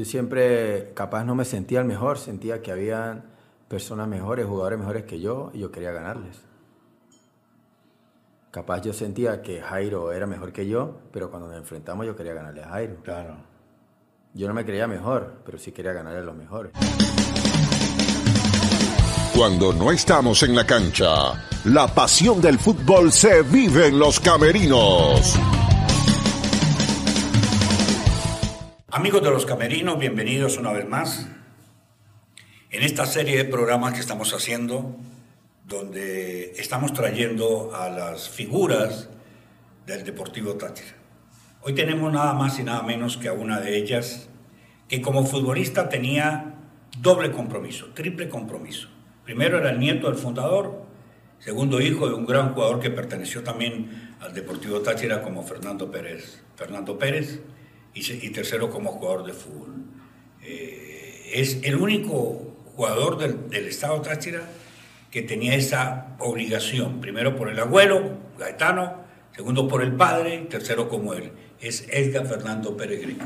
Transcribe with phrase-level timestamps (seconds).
[0.00, 3.22] Yo siempre, capaz no me sentía el mejor, sentía que había
[3.68, 6.40] personas mejores, jugadores mejores que yo, y yo quería ganarles.
[8.50, 12.32] Capaz yo sentía que Jairo era mejor que yo, pero cuando nos enfrentamos yo quería
[12.32, 12.96] ganarle a Jairo.
[13.04, 13.36] Claro.
[14.32, 16.72] Yo no me creía mejor, pero sí quería ganarle a los mejores.
[19.36, 25.38] Cuando no estamos en la cancha, la pasión del fútbol se vive en los camerinos.
[28.92, 31.28] Amigos de los camerinos, bienvenidos una vez más
[32.70, 34.96] en esta serie de programas que estamos haciendo,
[35.64, 39.08] donde estamos trayendo a las figuras
[39.86, 40.96] del Deportivo Táchira.
[41.62, 44.28] Hoy tenemos nada más y nada menos que a una de ellas
[44.88, 46.56] que como futbolista tenía
[46.98, 48.88] doble compromiso, triple compromiso.
[49.24, 50.82] Primero era el nieto del fundador,
[51.38, 56.42] segundo hijo de un gran jugador que perteneció también al Deportivo Táchira como Fernando Pérez.
[56.56, 57.40] Fernando Pérez
[57.94, 59.74] y, tercero como jugador de fútbol.
[60.42, 64.42] Eh, es el único jugador del, Estado Táchira
[65.10, 68.94] que tenía esa obligación, primero por el abuelo, Gaetano,
[69.34, 71.32] segundo por el padre, tercero como él.
[71.60, 73.24] Es Edgar Fernando Peregrino.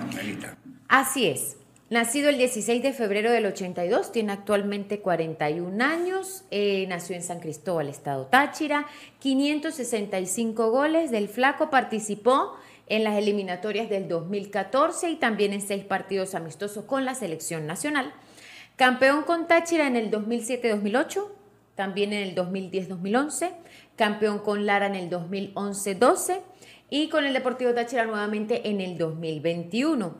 [0.88, 1.56] Así es.
[1.90, 7.40] Nacido el 16 de febrero del 82, tiene actualmente 41 años, eh, nació en San
[7.40, 8.86] Cristóbal, Estado Táchira,
[9.20, 16.34] 565 goles, del flaco participó en las eliminatorias del 2014 y también en seis partidos
[16.34, 18.12] amistosos con la selección nacional.
[18.76, 21.26] Campeón con Táchira en el 2007-2008,
[21.74, 23.52] también en el 2010-2011,
[23.96, 26.40] campeón con Lara en el 2011-12
[26.90, 30.14] y con el Deportivo Táchira nuevamente en el 2021.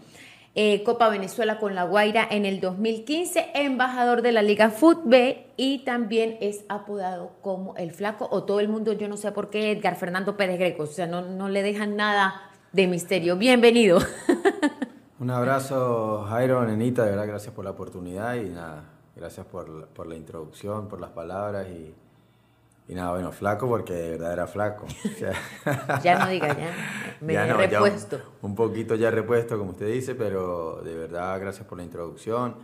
[0.57, 5.81] Eh, Copa Venezuela con La Guaira en el 2015, embajador de la Liga Fútbol y
[5.81, 9.73] también es apodado como el flaco o todo el mundo, yo no sé por qué,
[9.73, 13.37] Edgar Fernando Pérez Greco, o sea, no, no le dejan nada de misterio.
[13.37, 14.01] Bienvenido.
[15.21, 19.69] Un abrazo, Jairo, nenita, de verdad, gracias por la oportunidad y nada, gracias por,
[20.07, 21.95] la introducción, por las palabras y,
[22.89, 24.87] y, nada, bueno, flaco porque de verdad era flaco.
[26.03, 26.75] ya no diga, ya
[27.21, 28.21] me he repuesto.
[28.43, 32.57] un, poquito ya repuesto, como usted dice, pero de verdad, gracias por la introducción.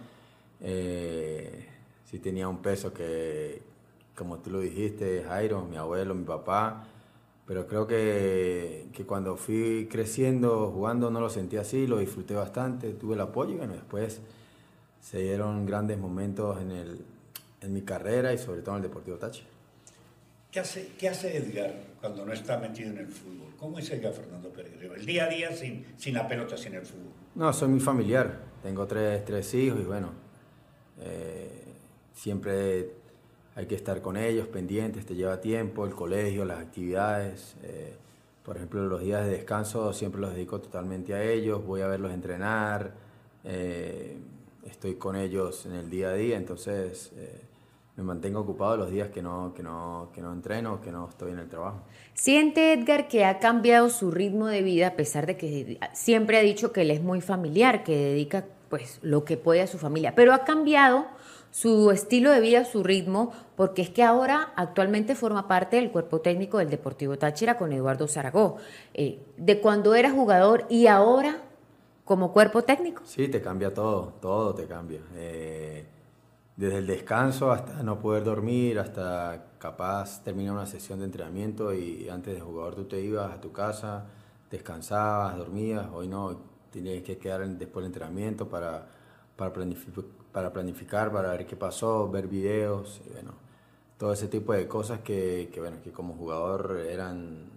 [0.60, 1.68] Eh,
[2.04, 3.62] sí tenía un peso que,
[4.16, 6.84] como tú lo dijiste, Jairo, mi abuelo, mi papá,
[7.50, 12.92] pero creo que, que, cuando fui creciendo, jugando, no lo sentí así, lo disfruté bastante,
[12.92, 14.20] tuve el apoyo y bueno, después
[15.00, 17.04] se dieron grandes momentos en, el,
[17.60, 19.42] en mi carrera y sobre todo en el Deportivo Tachi.
[20.52, 23.52] ¿Qué hace, ¿Qué hace Edgar cuando no está metido en el fútbol?
[23.58, 24.74] ¿Cómo es Edgar Fernando Pérez?
[24.80, 27.10] El día a día sin, sin la pelota, sin el fútbol.
[27.34, 30.10] No, soy muy familiar, tengo tres, tres hijos y bueno,
[31.00, 31.64] eh,
[32.14, 32.99] siempre
[33.60, 37.56] hay que estar con ellos, pendientes, te lleva tiempo, el colegio, las actividades.
[37.62, 37.94] Eh,
[38.42, 42.10] por ejemplo, los días de descanso siempre los dedico totalmente a ellos, voy a verlos
[42.10, 42.94] entrenar,
[43.44, 44.16] eh,
[44.66, 47.38] estoy con ellos en el día a día, entonces eh,
[47.96, 51.32] me mantengo ocupado los días que no, que, no, que no entreno, que no estoy
[51.32, 51.82] en el trabajo.
[52.14, 56.42] ¿Siente Edgar que ha cambiado su ritmo de vida a pesar de que siempre ha
[56.42, 60.14] dicho que él es muy familiar, que dedica pues lo que puede a su familia,
[60.14, 61.04] pero ha cambiado
[61.50, 66.20] su estilo de vida, su ritmo, porque es que ahora actualmente forma parte del cuerpo
[66.20, 68.56] técnico del Deportivo Táchira con Eduardo Zaragó.
[68.94, 71.38] Eh, de cuando era jugador y ahora
[72.04, 73.02] como cuerpo técnico.
[73.04, 75.00] Sí, te cambia todo, todo te cambia.
[75.14, 75.86] Eh,
[76.56, 82.08] desde el descanso hasta no poder dormir, hasta capaz terminar una sesión de entrenamiento y
[82.08, 84.06] antes de jugador tú te ibas a tu casa,
[84.50, 86.38] descansabas, dormías, hoy no,
[86.70, 88.86] tienes que quedar después del entrenamiento para,
[89.36, 93.34] para planificar para planificar, para ver qué pasó, ver videos, y bueno,
[93.98, 97.50] todo ese tipo de cosas que, que bueno, que como jugador eran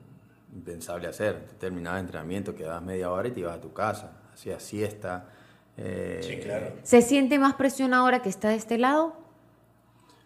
[0.53, 1.47] impensables hacer.
[1.59, 5.29] terminabas el entrenamiento, quedabas media hora y te ibas a tu casa, hacías siesta.
[5.77, 6.73] Eh, sí, claro.
[6.83, 9.15] ¿Se siente más presión ahora que está de este lado?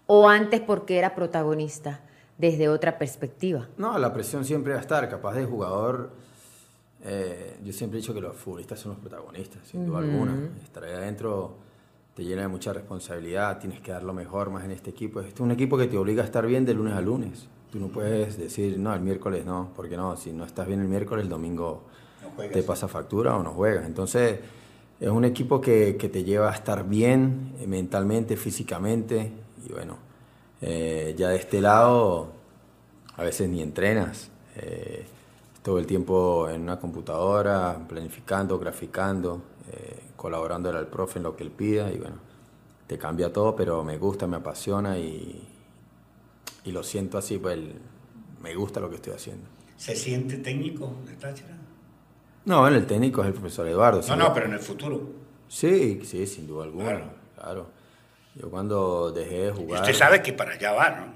[0.05, 2.01] ¿O antes porque era protagonista
[2.37, 3.67] desde otra perspectiva?
[3.77, 5.09] No, la presión siempre va a estar.
[5.09, 6.11] Capaz de jugador,
[7.03, 10.49] eh, yo siempre he dicho que los futbolistas son los protagonistas, sin duda alguna.
[10.63, 11.66] Estar ahí adentro
[12.17, 15.19] te llena de mucha responsabilidad, tienes que dar lo mejor más en este equipo.
[15.19, 17.45] Este es un equipo que te obliga a estar bien de lunes a lunes.
[17.71, 20.87] Tú no puedes decir, no, el miércoles no, porque no, si no estás bien el
[20.87, 21.83] miércoles, el domingo
[22.51, 23.85] te pasa factura o no juegas.
[23.85, 24.39] Entonces,
[24.99, 29.31] es un equipo que, que te lleva a estar bien eh, mentalmente, físicamente,
[29.63, 29.97] y bueno,
[30.59, 32.29] eh, ya de este lado,
[33.15, 34.31] a veces ni entrenas.
[34.55, 35.05] Eh,
[35.61, 39.39] todo el tiempo en una computadora, planificando, graficando
[40.17, 42.17] colaborando al profe en lo que él pida y bueno,
[42.87, 45.47] te cambia todo, pero me gusta, me apasiona y,
[46.65, 47.57] y lo siento así, pues
[48.41, 49.47] me gusta lo que estoy haciendo.
[49.77, 51.55] ¿Se siente técnico de Táchira?
[52.45, 54.01] No, en el técnico es el profesor Eduardo.
[54.09, 55.01] No, no, pero en el futuro.
[55.47, 57.69] Sí, sí, sin duda alguna, claro.
[58.35, 59.81] Yo cuando dejé de jugar...
[59.81, 61.13] Usted sabe que para allá va, ¿no?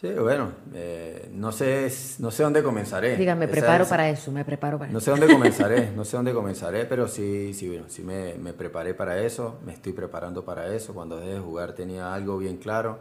[0.00, 1.90] Sí, bueno, eh, no, sé,
[2.20, 3.16] no sé dónde comenzaré.
[3.16, 5.06] Diga, me preparo es- para eso, me preparo para No eso.
[5.06, 8.94] sé dónde comenzaré, no sé dónde comenzaré, pero sí, sí, bueno, sí me, me preparé
[8.94, 10.94] para eso, me estoy preparando para eso.
[10.94, 12.98] Cuando dejé de jugar tenía algo bien claro,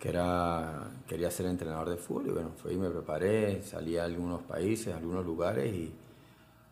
[0.00, 4.04] que era, quería ser entrenador de fútbol y bueno, fui y me preparé, salí a
[4.04, 5.92] algunos países, a algunos lugares y,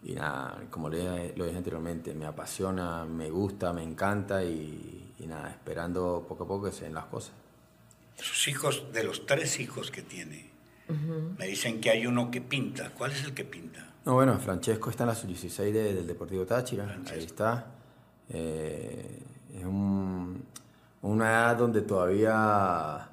[0.04, 5.14] y nada, como le dije, lo dije anteriormente, me apasiona, me gusta, me encanta y,
[5.18, 7.32] y nada, esperando poco a poco que se den las cosas.
[8.16, 10.50] Sus hijos, de los tres hijos que tiene,
[11.38, 12.90] me dicen que hay uno que pinta.
[12.96, 13.93] ¿Cuál es el que pinta?
[14.05, 17.66] No, bueno, Francesco está en la sub-16 de- del Deportivo Táchira, ahí está.
[18.28, 19.22] Eh,
[19.55, 20.44] es un-
[21.02, 23.08] una edad donde todavía,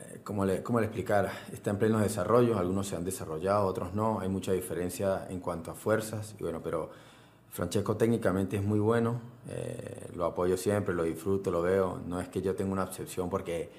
[0.00, 1.32] eh, ¿cómo le, cómo le explicara?
[1.52, 5.70] Está en pleno desarrollo, algunos se han desarrollado, otros no, hay mucha diferencia en cuanto
[5.70, 6.90] a fuerzas, y bueno, pero
[7.50, 12.28] Francesco técnicamente es muy bueno, eh, lo apoyo siempre, lo disfruto, lo veo, no es
[12.28, 13.70] que yo tenga una obsesión porque,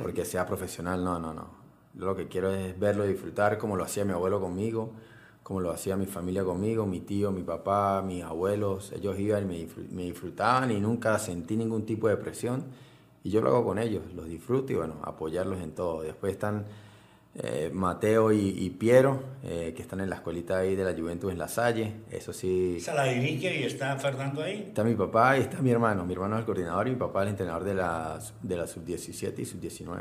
[0.00, 1.48] porque sea profesional, no, no, no.
[1.94, 4.92] Lo que quiero es verlo disfrutar como lo hacía mi abuelo conmigo,
[5.42, 9.68] como lo hacía mi familia conmigo, mi tío, mi papá, mis abuelos, ellos iban y
[9.90, 12.64] me disfrutaban y nunca sentí ningún tipo de presión
[13.26, 16.02] y yo lo hago con ellos, los disfruto y bueno, apoyarlos en todo.
[16.02, 16.64] Después están
[17.38, 21.30] eh, Mateo y, y Piero, eh, que están en la escuelita ahí de la Juventus
[21.32, 22.76] en La Salle, eso sí.
[22.78, 24.64] Esa la dirige y está Fernando ahí.
[24.68, 27.20] Está mi papá y está mi hermano, mi hermano es el coordinador y mi papá
[27.20, 29.98] es el entrenador de la, de la sub-17 y sub-19.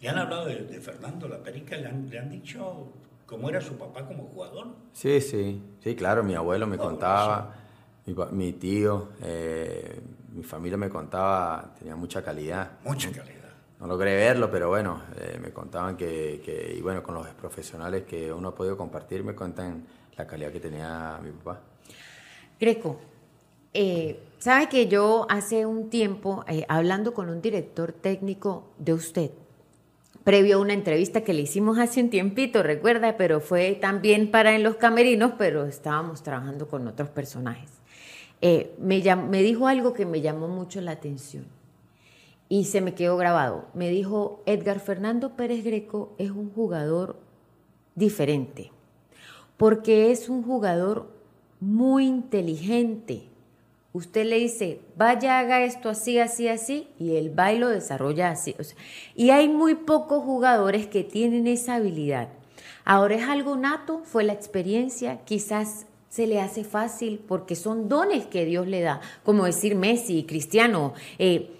[0.00, 1.76] ¿Le han hablado de, de Fernando La Perica?
[1.76, 2.88] ¿Le han, le han dicho
[3.26, 4.68] cómo era su papá como jugador?
[4.92, 7.54] Sí, sí, sí, claro, mi abuelo me Oh, contaba,
[8.32, 10.00] mi tío, eh,
[10.32, 12.72] mi familia me contaba, tenía mucha calidad.
[12.84, 13.41] Mucha calidad.
[13.82, 18.32] No logré verlo, pero bueno, eh, me contaban que, y bueno, con los profesionales que
[18.32, 19.84] uno ha podido compartir, me cuentan
[20.16, 21.62] la calidad que tenía mi papá.
[22.60, 23.00] Greco,
[23.74, 29.30] eh, sabe que yo hace un tiempo, eh, hablando con un director técnico de usted,
[30.22, 34.54] previo a una entrevista que le hicimos hace un tiempito, recuerda, pero fue también para
[34.54, 37.70] en los camerinos, pero estábamos trabajando con otros personajes.
[38.42, 41.61] Eh, me, me dijo algo que me llamó mucho la atención
[42.52, 43.64] y se me quedó grabado.
[43.72, 47.16] Me dijo, Edgar Fernando Pérez Greco es un jugador
[47.94, 48.70] diferente,
[49.56, 51.08] porque es un jugador
[51.60, 53.22] muy inteligente.
[53.94, 58.28] Usted le dice, vaya, haga esto así, así, así, y él va y lo desarrolla
[58.28, 58.54] así.
[59.16, 62.28] Y hay muy pocos jugadores que tienen esa habilidad.
[62.84, 68.26] Ahora es algo nato, fue la experiencia, quizás se le hace fácil porque son dones
[68.26, 70.92] que Dios le da, como decir Messi, Cristiano.
[71.18, 71.50] Eh,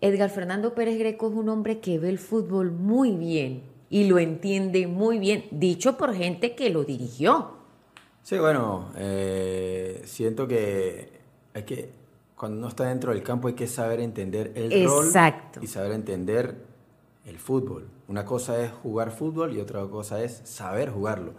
[0.00, 4.18] Edgar Fernando Pérez Greco es un hombre que ve el fútbol muy bien y lo
[4.18, 7.52] entiende muy bien, dicho por gente que lo dirigió.
[8.22, 11.10] Sí, bueno, eh, siento que
[11.54, 11.90] hay que,
[12.36, 15.60] cuando uno está dentro del campo hay que saber entender el Exacto.
[15.60, 16.56] rol y saber entender
[17.24, 17.88] el fútbol.
[18.06, 21.32] Una cosa es jugar fútbol y otra cosa es saber jugarlo.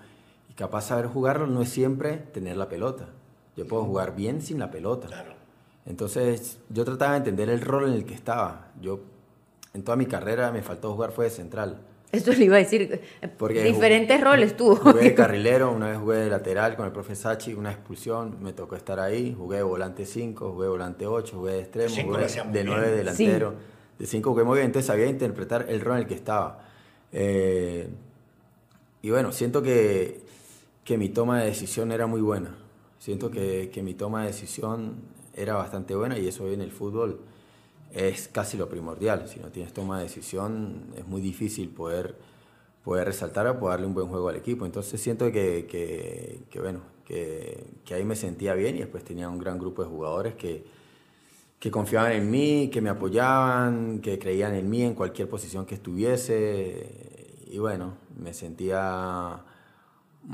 [0.49, 3.09] Y capaz saber jugarlo no es siempre tener la pelota.
[3.55, 5.07] Yo puedo jugar bien sin la pelota.
[5.07, 5.38] Claro.
[5.89, 8.71] Entonces yo trataba de entender el rol en el que estaba.
[8.79, 8.99] Yo
[9.73, 11.81] en toda mi carrera me faltó jugar fue de central.
[12.11, 13.01] Eso le iba a decir.
[13.37, 14.75] Porque Diferentes roles tuvo.
[14.75, 18.53] Jugué de carrilero, una vez jugué de lateral con el profe Sachi, una expulsión, me
[18.53, 22.13] tocó estar ahí, jugué de volante 5, jugué de volante 8, jugué de extremo, Cinco
[22.13, 22.65] jugué de bien.
[22.65, 23.53] 9 delantero,
[23.97, 26.63] de 5 jugué muy bien, entonces sabía interpretar el rol en el que estaba.
[27.11, 27.89] Eh,
[29.01, 30.21] y bueno, siento que,
[30.83, 32.55] que mi toma de decisión era muy buena,
[32.97, 34.95] siento que, que mi toma de decisión
[35.41, 37.19] era bastante buena y eso hoy en el fútbol
[37.93, 39.27] es casi lo primordial.
[39.27, 42.15] Si no tienes toma de decisión, es muy difícil poder,
[42.83, 44.65] poder resaltar o poder darle un buen juego al equipo.
[44.65, 49.83] Entonces siento que, bueno, que ahí me sentía bien y después tenía un gran grupo
[49.83, 50.63] de jugadores que,
[51.59, 55.75] que confiaban en mí, que me apoyaban, que creían en mí en cualquier posición que
[55.75, 57.45] estuviese.
[57.47, 59.43] Y bueno, me sentía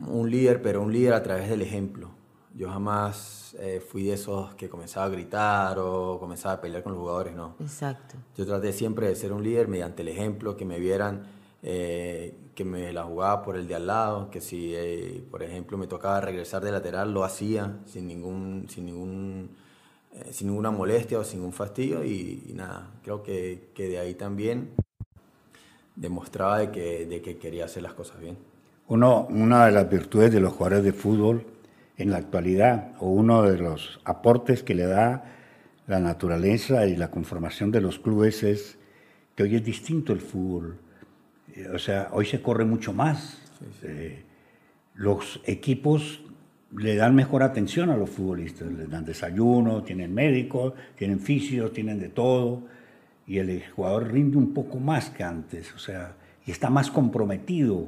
[0.08, 2.10] un líder, pero un líder a través del ejemplo.
[2.56, 6.94] Yo jamás eh, fui de esos que comenzaba a gritar o comenzaba a pelear con
[6.94, 7.56] los jugadores, no.
[7.60, 8.16] Exacto.
[8.38, 11.24] Yo traté siempre de ser un líder mediante el ejemplo, que me vieran
[11.68, 15.80] eh, que me la jugaba por el de al lado, que si, eh, por ejemplo,
[15.80, 19.50] me tocaba regresar de lateral, lo hacía sin, ningún, sin, ningún,
[20.14, 23.98] eh, sin ninguna molestia o sin ningún fastidio y, y nada, creo que, que de
[23.98, 24.70] ahí también
[25.96, 28.38] demostraba de que, de que quería hacer las cosas bien.
[28.88, 31.46] Uno, una de las virtudes de los jugadores de fútbol
[31.98, 35.24] en la actualidad, o uno de los aportes que le da
[35.88, 38.78] la naturaleza y la conformación de los clubes es
[39.36, 40.78] que hoy es distinto el fútbol.
[41.56, 43.40] Eh, O sea, hoy se corre mucho más.
[43.84, 44.24] Eh,
[44.96, 46.22] los equipos
[46.76, 52.00] le dan mejor atención a los futbolistas, les dan desayuno, tienen médicos, tienen fisios, tienen
[52.00, 52.64] de todo,
[53.28, 57.88] y el jugador rinde un poco más que antes, o sea, y está más comprometido.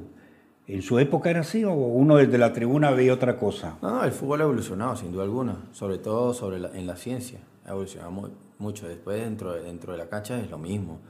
[0.68, 3.78] ¿En su época era así o uno desde la tribuna veía otra cosa?
[3.80, 7.70] No, el fútbol ha evolucionado, sin duda alguna, sobre todo sobre en la ciencia, ha
[7.70, 8.86] evolucionado mucho.
[8.86, 11.00] Después dentro, dentro de la cancha es lo mismo.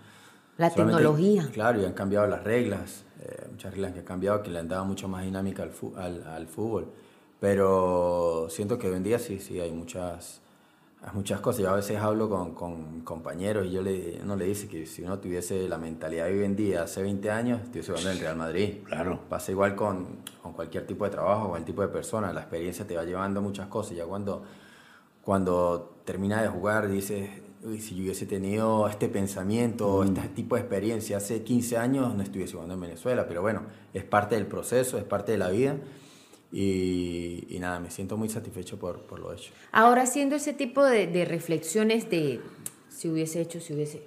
[0.59, 1.49] La tecnología.
[1.53, 4.69] Claro, y han cambiado las reglas, eh, muchas reglas que han cambiado, que le han
[4.69, 6.93] dado mucho más dinámica al, al fútbol.
[7.41, 10.41] Pero siento que hoy en día sí, sí, hay muchas,
[11.12, 11.62] muchas cosas.
[11.62, 15.02] Yo a veces hablo con, con compañeros y yo le, no le dice que si
[15.02, 18.23] uno tuviese la mentalidad de hoy en día, hace 20 años, estuviese jugando en el
[18.23, 18.75] Real Madrid.
[18.85, 19.21] Claro.
[19.28, 22.33] Pasa igual con, con cualquier tipo de trabajo, con el tipo de persona.
[22.33, 23.97] La experiencia te va llevando muchas cosas.
[23.97, 24.43] Ya cuando,
[25.23, 27.28] cuando termina de jugar, dices,
[27.64, 30.17] Uy, si yo hubiese tenido este pensamiento, mm.
[30.17, 33.26] este tipo de experiencia hace 15 años, no estuviese jugando en Venezuela.
[33.26, 33.62] Pero bueno,
[33.93, 35.76] es parte del proceso, es parte de la vida.
[36.50, 39.52] Y, nada, me siento muy satisfecho por, por lo hecho.
[39.73, 42.40] Ahora, haciendo ese tipo de, de reflexiones de
[42.99, 44.02] si hubiese hecho, si hubiese...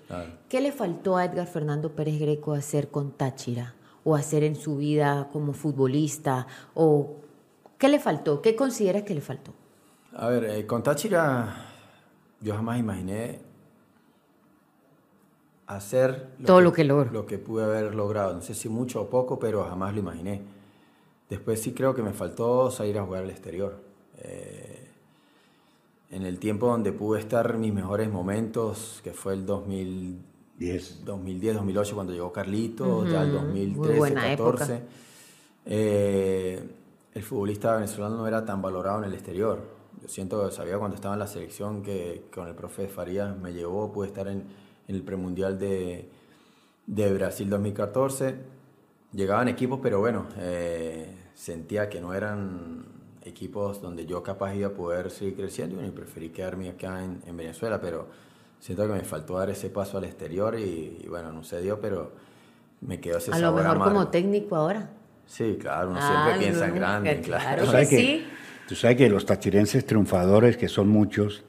[0.49, 3.73] ¿Qué le faltó a Edgar Fernando Pérez Greco hacer con Táchira?
[4.03, 6.45] ¿O hacer en su vida como futbolista?
[6.73, 7.15] ¿O
[7.77, 8.41] qué le faltó?
[8.41, 9.53] ¿Qué consideras que le faltó?
[10.13, 11.67] A ver, eh, con Táchira
[12.41, 13.39] yo jamás imaginé
[15.67, 18.33] hacer todo lo que, lo lo que pude haber logrado.
[18.33, 20.41] No sé si mucho o poco, pero jamás lo imaginé.
[21.31, 23.77] Después sí creo que me faltó salir a jugar al exterior.
[24.17, 24.89] Eh,
[26.09, 31.95] en el tiempo donde pude estar mis mejores momentos, que fue el 2010, 2010 2008
[31.95, 34.81] cuando llegó Carlito, ya el 2013, 2014,
[35.67, 36.69] eh,
[37.13, 39.61] el futbolista venezolano no era tan valorado en el exterior.
[40.01, 43.53] Yo siento que sabía cuando estaba en la selección que, con el profe Farías me
[43.53, 44.43] llevó, pude estar en,
[44.89, 46.09] el premundial de,
[46.87, 48.59] de Brasil 2014
[49.13, 52.85] llegaban equipos, pero bueno, eh, sentía que no eran
[53.23, 57.79] equipos donde yo capaz iba a poder seguir creciendo y preferí quedarme acá en, Venezuela,
[57.79, 58.07] pero
[58.59, 62.11] siento que me faltó dar ese paso al exterior y, bueno, no se dio, pero
[62.81, 64.89] me quedó ese A lo mejor como técnico ahora.
[65.27, 67.63] Sí, claro, uno siempre ah, piensa en grande, claro.
[67.63, 68.25] ¿Tú sabes, que,
[68.67, 71.43] tú sabes que los tachirenses triunfadores, que son muchos,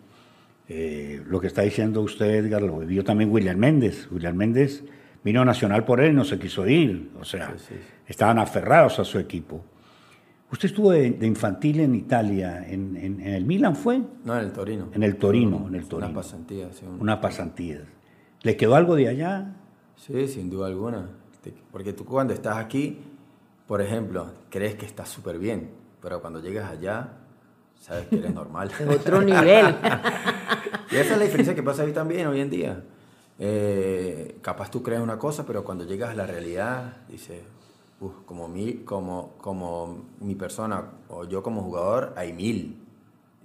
[0.69, 4.09] eh, lo que está diciendo usted, Edgar, lo vivió también William Méndez.
[4.11, 4.85] William Méndez
[5.25, 7.55] vino Nacional por él, no se quiso ir, o sea,
[8.07, 9.64] estaban aferrados a su equipo.
[10.50, 14.02] Usted estuvo de, infantil en Italia, en, el Milan fue?
[14.25, 14.88] No, en el Torino.
[14.93, 16.11] En el Torino, en el Torino.
[16.11, 16.85] Una pasantía, sí.
[16.99, 17.81] Una pasantía.
[18.43, 19.57] ¿Le quedó algo de allá?
[19.97, 21.09] Sí, sin duda alguna.
[21.71, 22.99] Porque tú cuando estás aquí,
[23.67, 27.14] por ejemplo, crees que estás súper bien, pero cuando llegas allá,
[27.81, 28.71] sabes que eres normal.
[28.79, 29.67] Es otro nivel.
[30.91, 32.83] y esa es la diferencia que pasa ahí también hoy en día.
[33.39, 37.43] Eh, capaz tú crees una cosa, pero cuando llegas a la realidad, dices,
[38.27, 42.79] como, mi, como, como mi persona o yo como jugador, hay mil.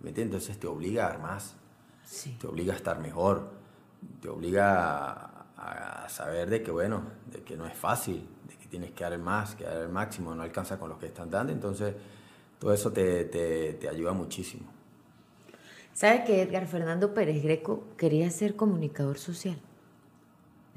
[0.01, 0.41] ¿Me entiendes?
[0.41, 1.55] Entonces te obliga a dar más.
[2.39, 3.49] Te obliga a estar mejor.
[4.21, 7.01] Te obliga a, saber de que, bueno,
[7.31, 9.89] de que no es fácil, de que tienes que dar el más, que dar el
[9.89, 11.51] máximo, no alcanza con los que están dando.
[11.51, 11.95] Entonces,
[12.59, 14.65] todo eso te, te, te ayuda muchísimo.
[15.93, 19.59] ¿Sabe que Edgar Fernando Pérez Greco quería ser comunicador social?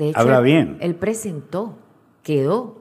[0.01, 0.79] De hecho, Habla bien.
[0.81, 1.77] Él presentó,
[2.23, 2.81] quedó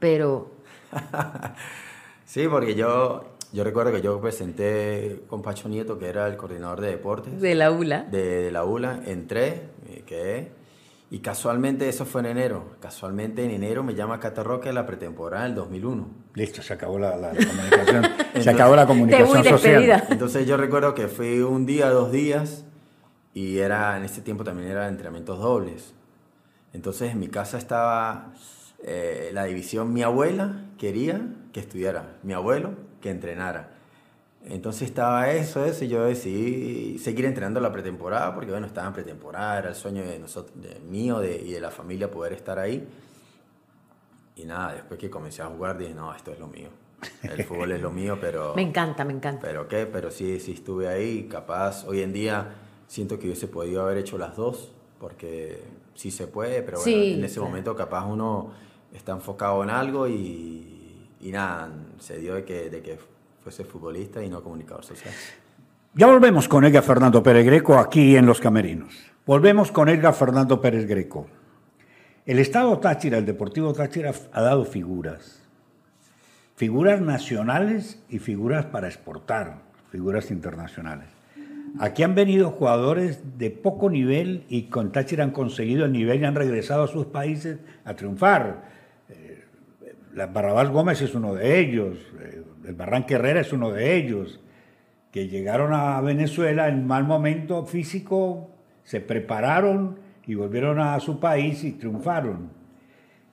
[0.00, 0.50] pero...
[2.26, 6.80] sí, porque yo, yo recuerdo que yo presenté con Pacho Nieto, que era el coordinador
[6.80, 7.40] de deportes.
[7.40, 8.02] De la ULA.
[8.02, 9.62] De, la ULA, entré,
[10.04, 10.50] quedé.
[11.10, 12.72] Y casualmente eso fue en enero.
[12.80, 16.06] Casualmente en enero me llama Catarroque a la pretemporada del 2001.
[16.34, 18.04] Listo, se acabó la, comunicación.
[18.42, 20.04] se acabó la comunicación social.
[20.10, 22.66] Entonces yo recuerdo que fui un día, dos días,
[23.34, 25.92] y era en ese tiempo también eran entrenamientos dobles.
[26.72, 28.32] Entonces en mi casa estaba
[28.82, 31.20] eh, la división, mi abuela quería
[31.52, 33.70] que estudiara, mi abuelo que entrenara.
[34.44, 38.92] Entonces estaba eso, eso, y yo decidí seguir entrenando la pretemporada, porque bueno, estaba en
[38.92, 42.86] pretemporada, era el sueño de nosotros, de, mío y de la familia poder estar ahí.
[44.36, 46.68] Y nada, después que comencé a jugar dije, no, esto es lo mío.
[47.22, 48.52] El fútbol es lo mío, pero...
[48.56, 49.46] Me encanta, me encanta.
[49.46, 52.54] Pero qué, pero sí, sí estuve ahí, capaz, hoy en día
[52.94, 54.70] siento que hubiese podido haber hecho las dos,
[55.00, 55.60] porque
[55.96, 58.52] sí se puede, pero bueno, en ese momento capaz uno
[58.92, 62.96] está enfocado en algo y, y nada, se dio de que, de que
[63.42, 65.12] fuese futbolista y no comunicador social.
[65.94, 68.94] Ya volvemos con Edgar Fernando Pérez Greco aquí en Los Camerinos.
[69.26, 71.26] Volvemos con Edgar Fernando Pérez Greco.
[72.26, 75.42] El Estado Táchira, el Deportivo Táchira, ha dado figuras.
[76.54, 81.13] Figuras nacionales y figuras para exportar, figuras internacionales.
[81.78, 86.24] Aquí han venido jugadores de poco nivel y con Táchira han conseguido el nivel y
[86.24, 88.74] han regresado a sus países a triunfar
[90.14, 94.40] la Barrabás Gómez es uno de ellos, eh, el Barranque Herrera es uno de ellos,
[95.10, 98.50] que llegaron a Venezuela en mal momento físico,
[98.84, 102.50] se prepararon y volvieron a su país y triunfaron.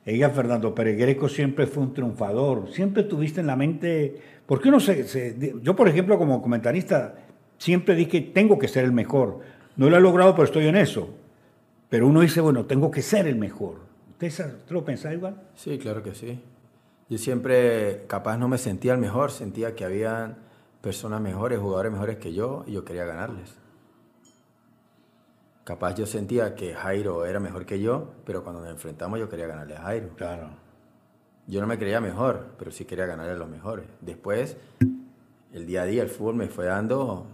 [0.05, 2.71] Ella, Fernando Pérez Greco, siempre fue un triunfador.
[2.71, 4.15] Siempre tuviste en la mente.
[4.47, 7.15] ¿Por qué no se, Yo, por ejemplo, como comentarista,
[7.61, 9.39] siempre dije: tengo que ser el mejor.
[9.77, 11.09] No lo he logrado, pero estoy en eso.
[11.89, 13.75] Pero uno dice: bueno, tengo que ser el mejor.
[14.09, 15.41] ¿Usted, lo pensaba igual?
[15.55, 16.41] Sí, claro que sí.
[17.07, 19.31] Yo siempre, capaz, no me sentía el mejor.
[19.31, 20.37] Sentía que había
[20.81, 23.55] personas mejores, jugadores mejores que yo, y yo quería ganarles.
[25.63, 29.45] Capaz yo sentía que Jairo era mejor que yo, pero cuando nos enfrentamos yo quería
[29.45, 30.09] ganarle a Jairo.
[30.15, 30.49] Claro.
[31.45, 33.85] Yo no me creía mejor, pero sí quería ganarle a los mejores.
[34.01, 34.57] Después,
[35.53, 37.27] el día a día, el fútbol me fue dando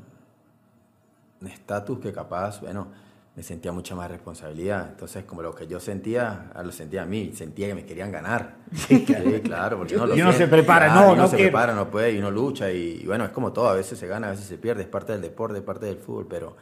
[1.46, 2.88] estatus que capaz, bueno,
[3.36, 4.88] me sentía mucha más responsabilidad.
[4.90, 8.56] Entonces, como lo que yo sentía, lo sentía a mí, sentía que me querían ganar.
[8.74, 9.06] Sí,
[9.44, 12.32] claro, porque uno, no se prepara, no, no, no se prepara, no puede, y uno
[12.32, 14.82] lucha, y, y, bueno, es como todo, a veces se gana, a veces se pierde,
[14.82, 16.56] es parte del deporte, es parte del fútbol, pero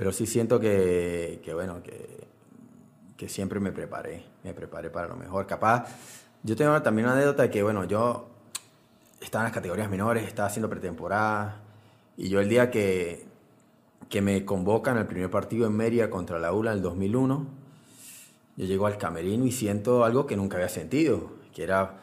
[0.00, 2.26] pero sí siento que, que bueno, que,
[3.18, 5.46] que, siempre me preparé, me preparé para lo mejor.
[5.46, 5.88] Capaz,
[6.42, 8.30] yo tengo también una anécdota de que, bueno, yo
[9.20, 11.60] estaba en las categorías menores, estaba haciendo pretemporada,
[12.16, 13.26] y yo el día que,
[14.10, 17.46] que me convocan al primer partido en Mérida contra la ULA en el 2001,
[18.56, 22.00] yo llego al camerino y siento algo que nunca había sentido, que era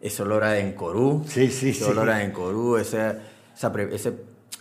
[0.00, 3.16] ese olor a Encorú, sí, sí, ese olor a Encorú, ese,
[3.90, 4.12] ese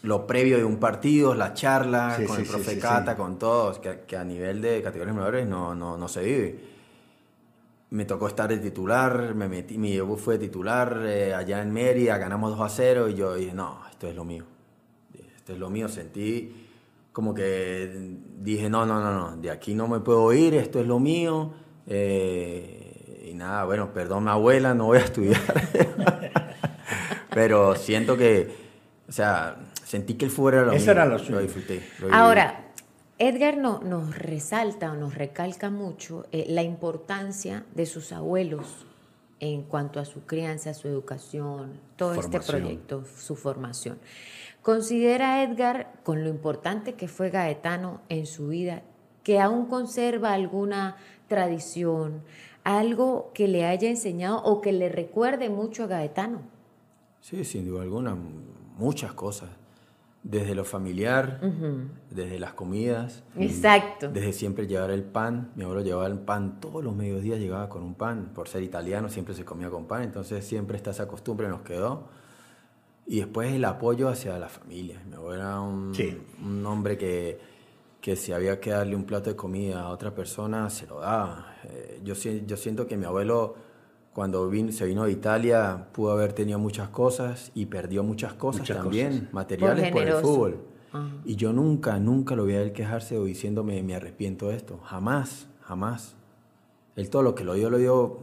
[0.03, 4.23] lo previo de un partido, la charla con el profe Cata, con todos, que, a
[4.23, 6.59] nivel de categorías menores no, no, no, se vive.
[7.89, 11.73] Me tocó estar de titular, me metí, mi debut fue de titular eh, allá en
[11.73, 14.45] Mérida, ganamos 2 a 0 y yo dije, no, esto es lo mío.
[15.35, 16.65] Esto es lo mío, sentí
[17.15, 20.85] como que dije, no, no, no, no, de aquí no me puedo ir, esto es
[20.85, 21.53] lo mío.
[21.87, 25.39] Eh, y nada, bueno, perdón mi abuela, no voy a estudiar.
[27.29, 28.53] Pero siento que,
[29.07, 29.55] o sea,
[29.85, 31.87] sentí que el fútbol era lo Eso era lo, lo disfruté.
[32.11, 32.65] Ahora,
[33.17, 38.85] Edgar no, nos resalta o nos recalca mucho eh, la importancia de sus abuelos
[39.39, 43.99] en cuanto a su crianza, su educación, todo este proyecto, su formación.
[44.65, 48.81] ¿Considera Edgar, con lo importante que fue Gaetano en su vida,
[49.21, 50.95] que aún conserva alguna
[51.27, 52.23] tradición,
[52.63, 56.41] algo que le haya enseñado o que le recuerde mucho a Gaetano?
[57.21, 58.17] Sí, sin duda alguna,
[58.75, 59.51] muchas cosas
[60.23, 61.39] desde lo familiar,
[62.09, 63.23] desde las comidas.
[63.37, 64.09] Exacto.
[64.09, 65.51] Desde siempre llevar el pan.
[65.53, 68.31] Mi abuelo llevaba el pan todos los mediodías, llegaba con un pan.
[68.33, 72.24] Por ser italiano siempre se comía con pan, entonces siempre está esa costumbre, nos quedó.
[73.07, 75.01] Y después el apoyo hacia la familia.
[75.07, 75.93] Mi abuelo era un,
[76.43, 77.39] un hombre que,
[78.01, 81.55] que si había que darle un plato de comida a otra persona, se lo daba.
[81.65, 83.55] Eh, yo, yo siento que mi abuelo
[84.15, 89.27] cuando se vino de Italia pudo haber tenido muchas cosas y perdió muchas cosas también,
[89.33, 90.59] materiales por, el fútbol.
[91.25, 94.79] Y yo nunca, nunca lo vi a él quejarse o diciéndome me arrepiento de esto.
[94.83, 96.15] Jamás, jamás.
[96.95, 98.19] Él todo lo que lo dio, lo dio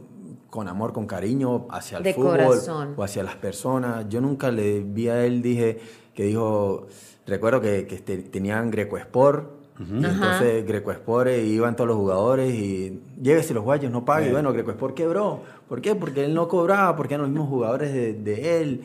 [0.49, 2.59] con amor, con cariño hacia el fútbol
[2.95, 4.07] o hacia las personas.
[4.09, 5.79] Yo nunca le vi a él, dije,
[6.13, 6.87] que dijo,
[7.25, 13.01] recuerdo que, que este, tenían Greco Sport entonces Greco Sport iban todos los jugadores y
[13.21, 14.29] llévese los guayos, no pague.
[14.29, 15.41] Y bueno, Greco Sport quebró.
[15.67, 15.95] ¿Por qué?
[15.95, 18.81] Porque él no cobraba, porque eran los mismos jugadores de, él.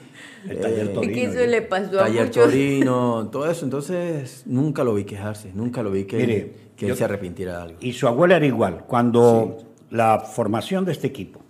[0.49, 1.15] El taller eh, Torino.
[1.15, 2.31] que eso le pasó a muchos.
[2.31, 3.65] Torino, todo eso.
[3.65, 7.79] Entonces nunca lo vi quejarse, nunca lo vi que, que él se arrepintiera de algo.
[7.81, 8.85] Y su abuela era igual.
[8.87, 9.59] Cuando
[9.91, 11.41] la formación de este equipo,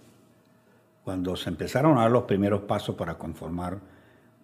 [1.04, 3.78] cuando se empezaron a dar los primeros pasos para conformar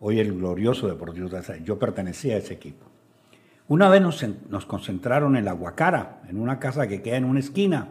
[0.01, 1.29] hoy el glorioso Deportivo
[1.63, 2.87] yo pertenecía a ese equipo.
[3.67, 7.89] Una vez nos, concentraron en la Guacara, en una casa que queda en una esquina.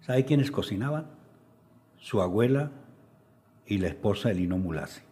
[0.00, 1.06] ¿Sabe quiénes cocinaban?
[1.98, 2.72] Su abuela
[3.66, 5.02] y la esposa de Lino Mulasi.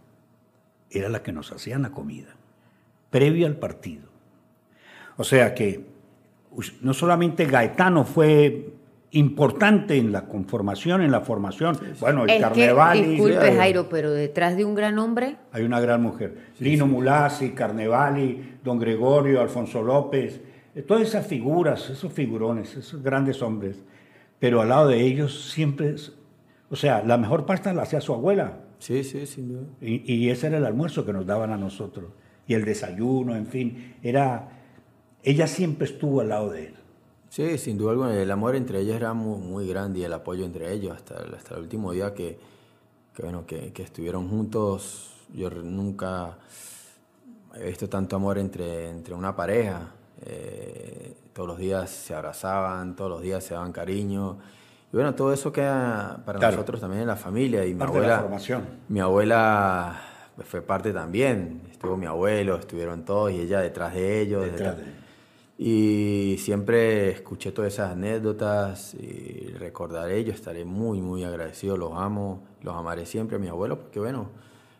[0.90, 2.35] Era la que nos hacían la comida,
[3.11, 4.09] previo al partido.
[5.16, 5.87] O sea que
[6.81, 8.75] no solamente Gaetano fue
[9.14, 11.79] importante en la conformación, en la formación.
[12.00, 13.03] Bueno, el, Carnevali.
[13.03, 15.37] disculpe, Jairo, pero detrás de un gran hombre.
[15.53, 16.37] Hay una gran mujer.
[16.59, 20.40] Lino Mulasi, Carnevali, Don Gregorio, Alfonso López,
[20.74, 23.83] eh, todas esas figuras, esos figurones, esos grandes hombres.
[24.40, 25.94] Pero al lado de ellos siempre.
[26.68, 28.59] O sea, la mejor pasta la hacía su abuela.
[28.81, 29.66] Sí, sí, sin duda.
[29.81, 32.11] Y, y ese era el almuerzo que nos daban a nosotros.
[32.48, 33.94] Y el desayuno, en fin.
[34.03, 34.48] Era.
[35.22, 36.74] Ella siempre estuvo al lado de él.
[37.35, 40.44] Sí, sin duda alguna, el amor entre ellos era muy, muy grande y el apoyo
[40.44, 42.38] entre ellos hasta, hasta el último día que,
[43.12, 45.11] que bueno, que, que, estuvieron juntos.
[45.33, 46.38] Yo nunca
[47.57, 49.90] he visto tanto amor entre, entre una pareja.
[50.25, 54.38] Eh, todos los días se abrazaban, todos los días se daban cariño.
[54.92, 56.55] Y bueno, todo eso queda para Claro.
[56.55, 57.66] nosotros también en la familia.
[57.66, 58.64] Y mi Parte de la abuela, formación.
[58.88, 60.01] mi abuela
[60.44, 61.62] fue parte también.
[61.73, 64.44] Estuvo mi abuelo, estuvieron todos y ella detrás de ellos.
[64.44, 65.04] Detrás detrás- de-
[65.57, 72.43] Y siempre escuché todas esas anécdotas y recordaré, yo estaré muy, muy agradecido, los amo,
[72.62, 74.31] los amaré siempre a mi abuelo, porque bueno,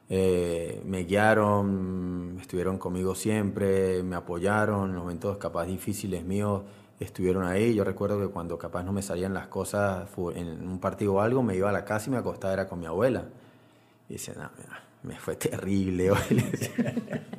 [0.09, 6.63] eh, me guiaron, estuvieron conmigo siempre, me apoyaron en los momentos capaz difíciles míos,
[6.99, 7.75] estuvieron ahí.
[7.75, 11.43] Yo recuerdo que cuando capaz no me salían las cosas en un partido o algo,
[11.43, 13.25] me iba a la casa y me acostaba era con mi abuela.
[14.09, 14.51] Y decía, no,
[15.03, 16.11] me fue terrible.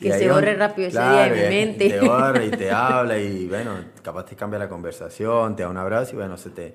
[0.00, 1.88] Que se un- borre rápido ese día de mi mente.
[1.90, 5.76] Te borra y te habla y bueno, capaz te cambia la conversación, te da un
[5.76, 6.74] abrazo y bueno, se te,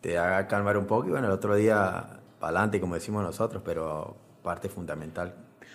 [0.00, 3.62] te haga calmar un poco y bueno, el otro día para adelante, como decimos nosotros,
[3.64, 5.34] pero parte fundamental.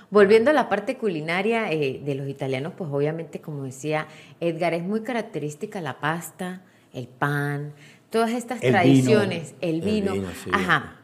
[0.09, 4.07] Volviendo a la parte culinaria eh, de los italianos, pues obviamente, como decía
[4.39, 6.61] Edgar, es muy característica la pasta,
[6.93, 7.73] el pan,
[8.11, 10.13] todas estas El tradiciones, el El vino.
[10.13, 10.51] vino, sí.
[10.53, 10.97] Ajá.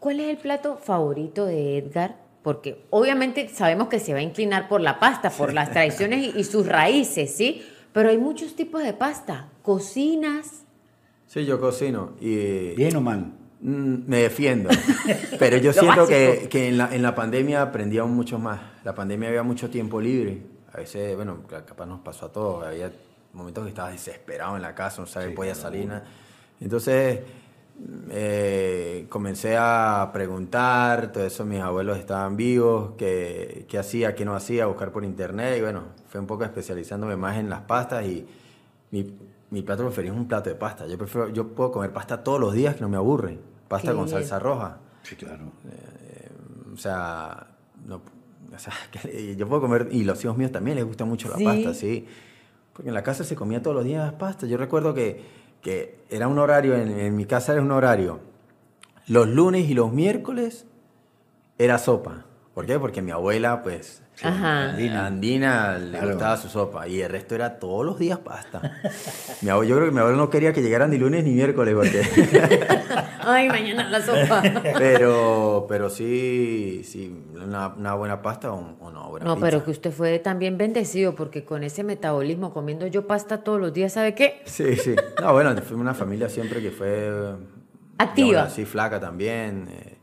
[0.00, 2.16] ¿Cuál es el plato favorito de Edgar?
[2.46, 6.38] Porque obviamente sabemos que se va a inclinar por la pasta, por las tradiciones y,
[6.38, 7.60] y sus raíces, ¿sí?
[7.92, 9.48] Pero hay muchos tipos de pasta.
[9.62, 10.62] Cocinas.
[11.26, 13.32] Sí, yo cocino y ¿Bien o mal?
[13.60, 14.70] Mm, Me defiendo,
[15.40, 16.48] pero yo siento que, básico.
[16.50, 18.60] que en, la, en la pandemia aprendí aún mucho más.
[18.84, 20.38] La pandemia había mucho tiempo libre.
[20.72, 22.64] A veces, bueno, ca- capaz nos pasó a todos.
[22.64, 22.92] Había
[23.32, 25.86] momentos que estabas desesperado en la casa, no sabes, podía salir.
[25.88, 26.04] nada.
[26.60, 27.18] Entonces,
[28.10, 34.34] eh, comencé a preguntar, todo eso mis abuelos estaban vivos, qué, qué hacía, qué no
[34.34, 35.58] hacía, buscar por internet.
[35.58, 38.26] Y bueno, fue un poco especializándome más en las pastas y
[38.90, 39.12] mi,
[39.50, 40.86] mi plato preferido es un plato de pasta.
[40.86, 43.38] Yo, prefiero, yo puedo comer pasta todos los días que no me aburre.
[43.68, 44.18] Pasta Qué con bien.
[44.18, 44.78] salsa roja.
[45.02, 45.50] Sí, claro.
[46.72, 47.46] O sea,
[47.86, 47.96] no,
[48.54, 51.36] o sea, que yo puedo comer, y los hijos míos también les gusta mucho la
[51.36, 51.44] Sí.
[51.44, 52.06] pasta, sí.
[52.72, 54.46] Porque en la casa se comía todos los días pasta.
[54.46, 58.20] Yo recuerdo que, que era un horario, en, en mi casa era un horario.
[59.08, 60.64] Los lunes y los miércoles
[61.58, 62.24] era sopa.
[62.54, 62.78] ¿Por qué?
[62.78, 64.70] Porque mi abuela, pues, Ajá.
[64.70, 66.08] andina, andina le Claro.
[66.10, 66.88] gustaba su sopa.
[66.88, 68.60] Y el resto era todos los días pasta.
[69.42, 71.74] mi abuelo, yo creo que mi abuelo no quería que llegaran ni lunes ni miércoles,
[71.74, 72.02] porque...
[73.28, 74.42] Ay, mañana la sopa.
[74.78, 79.44] Pero, pero sí, sí, una, una buena pasta o, o no buena No, pizza.
[79.46, 83.72] pero que usted fue también bendecido porque con ese metabolismo, comiendo yo pasta todos los
[83.72, 84.42] días, ¿sabe qué?
[84.44, 84.94] Sí, sí.
[85.20, 87.34] No, bueno, fuimos una familia siempre que fue...
[87.98, 88.44] Activa.
[88.44, 89.68] Así flaca también.
[89.70, 89.98] eh,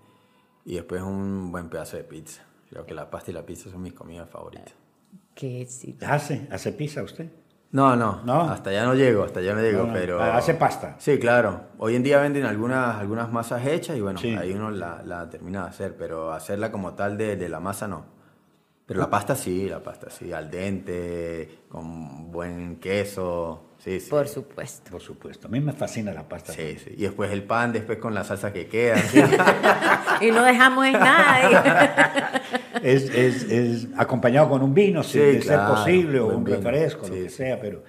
[0.65, 2.41] y después un buen pedazo de pizza.
[2.73, 4.73] Creo que la pasta y la pizza son mis comidas favoritas.
[5.36, 5.95] Que sí.
[6.05, 6.47] ¿Hace?
[6.51, 7.29] ¿Hace pizza usted?
[7.69, 8.41] No, no, ¿No?
[8.41, 9.93] hasta allá no llego, hasta allá no llego, No, no.
[9.93, 10.19] pero...
[10.21, 10.95] Ah, hace pasta.
[10.97, 11.62] Sí, claro.
[11.77, 14.36] Hoy en día venden algunas, algunas masas hechas y bueno, Sí.
[14.36, 17.88] ahí uno la, la termina de hacer, pero hacerla como tal de, de la masa
[17.88, 18.05] no.
[18.88, 24.09] Pero la pasta sí, la pasta sí, al dente, con buen queso, sí, sí.
[24.09, 24.91] Por supuesto.
[24.91, 25.47] Por supuesto.
[25.47, 26.53] A mí me fascina la pasta.
[26.53, 26.93] Sí, sí.
[26.97, 28.95] Y después el pan, después con la salsa que queda.
[30.21, 32.41] Y no dejamos en nada.
[32.81, 36.57] Es, es, es acompañado con un vino, si ser claro, posible, o un vino.
[36.57, 37.83] refresco, lo que sea, pero,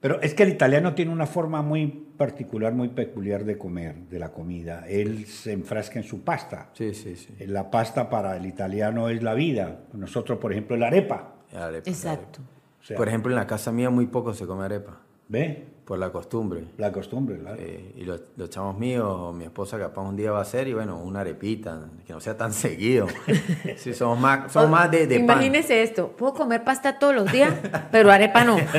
[0.00, 1.86] pero es que el italiano tiene una forma muy
[2.16, 4.86] particular, muy peculiar de comer, de la comida.
[4.88, 6.70] Él se enfrasca en su pasta.
[6.72, 7.34] Sí, sí, sí.
[7.46, 9.80] La pasta para el italiano es la vida.
[9.92, 11.34] Nosotros, por ejemplo, la arepa.
[11.52, 12.40] La arepa, Exacto.
[12.80, 15.66] O sea, Por ejemplo, en la casa mía muy poco se come arepa, ¿Ve?
[15.84, 16.64] por la costumbre.
[16.78, 17.56] La costumbre, claro.
[17.60, 20.72] Eh, y los, los chamos míos, mi esposa capaz un día va a hacer y
[20.74, 23.06] bueno, una arepita, que no sea tan seguido.
[23.76, 25.24] Sí, somos más, somos más de, de pan.
[25.38, 27.52] Imagínese esto, puedo comer pasta todos los días,
[27.90, 28.56] pero arepa no.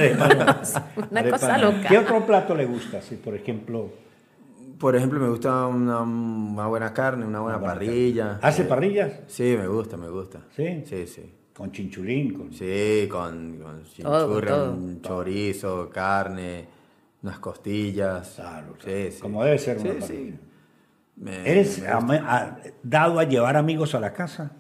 [1.12, 1.72] Una Arepa cosa no.
[1.72, 1.88] loca.
[1.90, 3.02] ¿Qué otro plato le gusta?
[3.02, 3.90] Si, por ejemplo,
[4.80, 8.40] Por ejemplo, me gusta una, una buena carne, una buena buena parrilla.
[8.42, 9.12] ¿hace Eh, parrillas?
[9.28, 10.40] Sí, me gusta, me gusta.
[10.56, 10.84] ¿Sí?
[10.86, 11.34] Sí, sí.
[11.62, 12.52] Con chinchulín, con...
[12.52, 14.72] Sí, con, con Todo, chinchurri, todo.
[14.74, 16.66] un chorizo, carne,
[17.22, 18.34] unas costillas.
[18.36, 18.84] Claro, claro.
[18.84, 19.22] Sí, sí.
[19.22, 20.40] Como debe ser Sí, una sí.
[21.18, 24.54] Me- ¿Eres me a- dado a llevar amigos a la casa?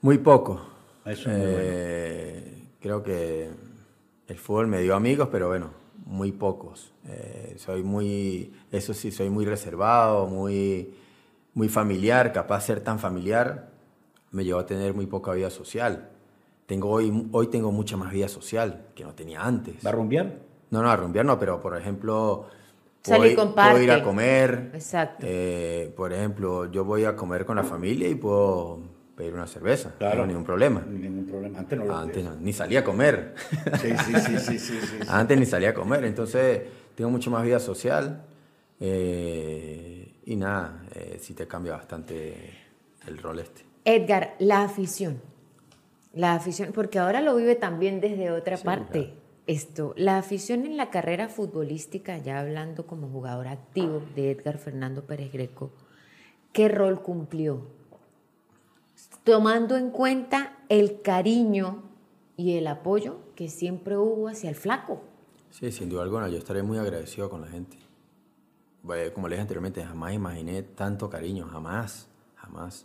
[0.00, 0.64] Muy poco.
[1.04, 3.50] Eso es muy Eh, Creo que
[4.28, 5.72] el fútbol me dio amigos, pero bueno,
[6.04, 6.92] muy pocos.
[7.08, 10.94] Eh, soy muy, eso sí, soy muy reservado, muy,
[11.52, 13.70] muy familiar, capaz de ser tan familiar,
[14.32, 16.10] me llevó a tener muy poca vida social.
[16.66, 19.76] Tengo hoy, hoy tengo mucha más vida social que no tenía antes.
[19.84, 20.38] ¿Va a rumbear?
[20.70, 22.46] No, no, a rumbear no, pero por ejemplo,
[23.02, 24.70] Salir ir- con puedo ir a comer.
[24.74, 25.24] Exacto.
[25.28, 28.80] Eh, por ejemplo, yo voy a comer con la familia y puedo
[29.14, 29.94] pedir una cerveza.
[29.96, 30.16] Claro.
[30.16, 30.80] No hay ningún problema.
[30.80, 31.58] Ningún problema.
[31.60, 33.34] Antes no lo Antes no, ni salía a comer.
[33.80, 34.98] Sí, sí, sí, sí, sí, sí.
[35.08, 36.04] Antes ni salía a comer.
[36.04, 36.62] Entonces,
[36.96, 38.24] tengo mucho más vida social.
[38.80, 42.34] eh, y nada, eh, sí te cambia bastante
[43.06, 43.62] el rol este.
[43.86, 45.22] Edgar, la afición.
[46.12, 49.14] La afición, porque ahora lo vive también desde otra Sí, parte.
[49.46, 55.04] esto, la afición en la carrera futbolística, ya hablando como jugador activo de Edgar Fernando
[55.06, 55.70] Pérez Greco,
[56.52, 57.66] ¿qué rol cumplió?
[59.24, 61.82] Tomando en cuenta el cariño
[62.36, 65.02] y el apoyo que siempre hubo hacia el flaco.
[65.50, 67.78] Sí, sin duda alguna, yo estaré muy agradecido con la gente.
[69.14, 72.84] Como les dije anteriormente, jamás imaginé tanto cariño, jamás, jamás.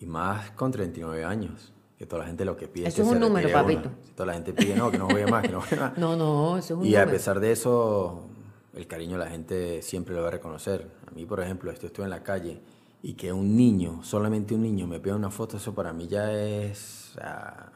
[0.00, 3.14] Y más con 39 años, que toda la gente lo que pide eso es, que
[3.14, 3.90] un número, papito.
[4.14, 5.98] toda la gente pide, no, que no juegue más, que no juegue más.
[5.98, 6.92] no, no, eso es un y número.
[6.92, 8.26] Y a pesar de eso,
[8.74, 10.90] el cariño de la gente siempre lo va a reconocer.
[11.06, 12.60] A mí, por ejemplo, esto estoy en la calle
[13.02, 16.32] y que un niño, solamente un niño, me pida una foto, eso para mí ya
[16.32, 17.14] es...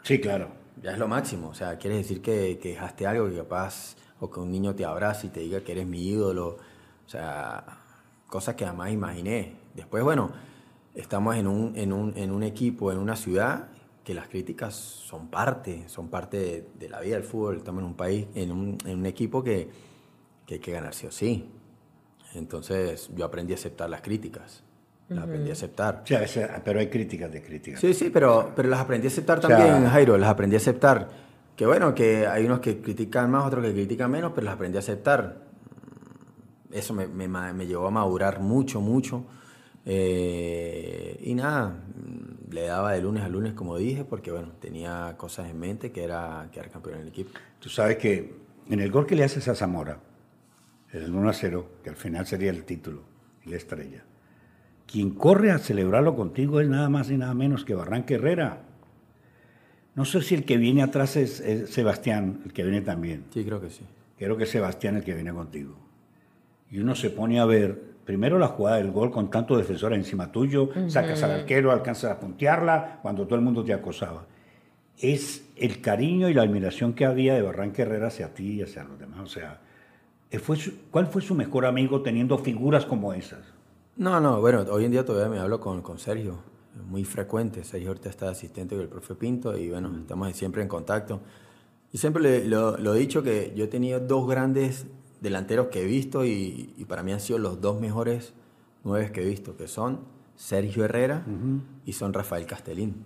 [0.03, 0.49] sí, claro.
[0.83, 1.49] Ya es lo máximo.
[1.49, 4.85] O sea, quieres decir que, que dejaste algo que capaz, o que un niño te
[4.85, 6.57] abrace y te diga que eres mi ídolo.
[7.07, 7.65] O sea,
[8.27, 9.57] cosas que jamás imaginé.
[9.75, 10.31] Después, bueno,
[10.95, 13.69] estamos en un, en un, en un equipo, en una ciudad,
[14.05, 17.57] que las críticas son parte, son parte de, de la vida del fútbol.
[17.57, 19.69] Estamos en un país, en un, en un equipo que,
[20.47, 21.49] que hay que ganar sí o sí.
[22.35, 24.63] Entonces yo aprendí a aceptar las críticas.
[25.09, 26.03] Las aprendí a aceptar.
[26.05, 26.15] Sí,
[26.65, 27.81] pero hay críticas de críticas.
[27.81, 30.17] Sí, sí, pero, pero las aprendí a aceptar también, o sea, Jairo.
[30.17, 31.09] Las aprendí a aceptar.
[31.57, 34.77] Que bueno, que hay unos que critican más, otros que critican menos, pero las aprendí
[34.77, 35.43] a aceptar.
[36.73, 39.25] Eso me, me, me llevó a madurar mucho, mucho.
[39.87, 41.77] Eh, y nada,
[42.51, 46.05] le daba de lunes a lunes, como dije, porque bueno, tenía cosas en mente que
[46.05, 47.31] era quedar campeón en el equipo.
[47.59, 48.35] Tú sabes que
[48.69, 50.01] en el gol que le haces a Zamora,
[50.93, 53.03] el 1 a 0, que al final sería el título
[53.45, 54.05] y la estrella,
[54.87, 58.63] quien corre a celebrarlo contigo es nada más y nada menos que Barranca Herrera.
[59.95, 63.25] No sé si el que viene atrás es, es, Sebastián, el que viene también.
[63.33, 63.85] Sí, creo que sí.
[64.19, 65.77] Creo que es Sebastián el que viene contigo.
[66.71, 70.31] Y uno se pone a ver, primero la jugada del gol con tanto defensor encima
[70.31, 70.91] tuyo, uh -huh.
[70.91, 74.27] sacas al arquero, alcanzas a puntearla cuando todo el mundo te acosaba.
[74.99, 78.85] Es el cariño y la admiración que había de Barranca Herrera hacia ti y hacia
[78.85, 79.21] los demás.
[79.21, 79.61] O sea,
[80.39, 83.41] fue su, ¿cuál fue su mejor amigo teniendo figuras como esas?
[83.97, 86.39] No, no, bueno, hoy en día todavía me hablo con, con Sergio,
[86.89, 87.65] muy frecuente.
[87.65, 91.21] Sergio ahorita está asistente del profe Pinto y bueno, estamos siempre en contacto.
[91.93, 94.87] Y siempre le, lo, lo, he dicho que yo he tenido dos grandes
[95.25, 98.35] delanteros que he visto y, y, para mí han sido los dos mejores
[98.85, 100.01] nueve que he visto, que son
[100.37, 101.61] Sergio Herrera uh -huh.
[101.87, 103.05] y son Rafael Castellín.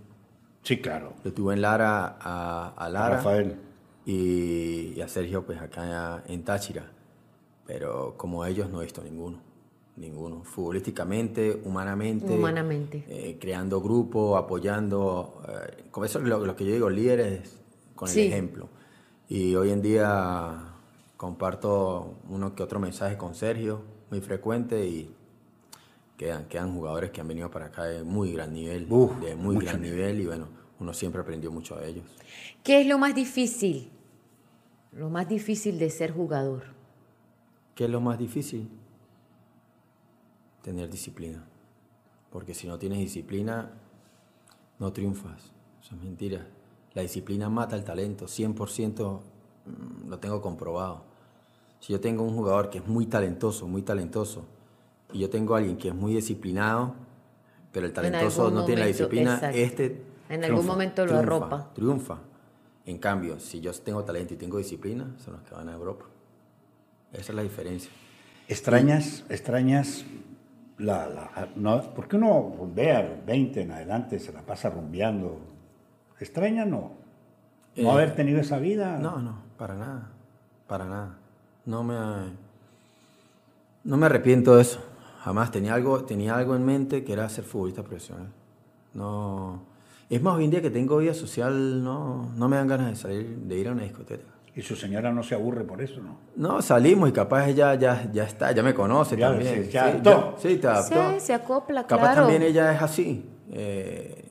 [0.62, 1.14] Sí, claro.
[1.24, 3.56] Yo tuve en Lara a, a Lara Rafael.
[4.04, 6.90] Y, y, a Sergio pues acá en Táchira.
[7.66, 9.38] Pero como ellos no he visto ninguno
[9.98, 10.44] ninguno.
[10.44, 12.32] Futbolísticamente, humanamente.
[12.32, 13.04] Humanamente.
[13.08, 15.42] Eh, creando grupo, apoyando.
[15.48, 17.58] Eh, con eso es lo, lo, que yo digo, líderes
[17.94, 18.20] con el sí.
[18.22, 18.68] ejemplo.
[19.28, 20.67] Y hoy en día
[21.18, 25.14] comparto uno que otro mensaje con Sergio, muy frecuente, y
[26.16, 29.56] quedan, quedan jugadores que han venido para acá de muy gran nivel, Uf, de muy
[29.56, 30.48] gran nivel, y bueno,
[30.80, 32.04] uno siempre aprendió mucho de ellos.
[32.62, 33.90] ¿Qué es lo más difícil?
[34.92, 36.62] Lo más difícil de ser jugador.
[37.74, 38.70] ¿Qué es lo más difícil?
[40.68, 41.42] tener disciplina.
[42.30, 43.70] Porque si no tienes disciplina,
[44.78, 45.54] no triunfas.
[45.82, 46.46] Eso es mentira.
[46.92, 49.20] La disciplina mata el talento, 100%
[49.64, 51.04] mm, lo tengo comprobado.
[51.80, 54.44] Si yo tengo un jugador que es muy talentoso, muy talentoso,
[55.12, 56.94] y yo tengo a alguien que es muy disciplinado,
[57.72, 59.58] pero el talentoso no tiene la disciplina, exacto.
[59.58, 61.70] este en algún momento lo triunfa, arropa.
[61.74, 62.18] Triunfa.
[62.84, 66.06] En cambio, si yo tengo talento y tengo disciplina, son los que van a Europa.
[67.12, 67.90] Esa es la diferencia.
[68.48, 70.04] ¿Extrañas, extrañas
[70.78, 75.38] la, la, no, porque uno ve a 20 en adelante, se la pasa rumbeando.
[76.20, 76.92] ¿Extraña no?
[77.76, 78.96] ¿No Eh, haber tenido esa vida?
[78.98, 80.10] No, no, para nada,
[80.66, 81.17] para nada.
[81.68, 81.94] No me,
[83.84, 84.80] no me arrepiento de eso.
[85.22, 88.28] Jamás tenía algo, tenía algo en mente que era ser futbolista profesional.
[88.94, 89.60] No,
[90.08, 92.96] es más hoy en día que tengo vida social, no, no me dan ganas de
[92.96, 94.24] salir, de ir a una discoteca.
[94.56, 96.16] Y su señora no se aburre por eso, ¿no?
[96.36, 99.66] No, salimos y capaz ella ya, ya está, ya me conoce Ya, también.
[99.66, 101.10] sí, ya sí, ya- sí, te adaptó.
[101.12, 102.22] Sí, se acopla, Capaz claro.
[102.22, 103.28] también ella es así.
[103.50, 104.24] eh,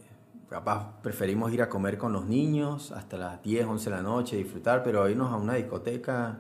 [0.50, 4.38] capaz preferimos ir a comer con los niños hasta las 10, 11 de la noche,
[4.38, 6.40] disfrutar, pero irnos a una discoteca,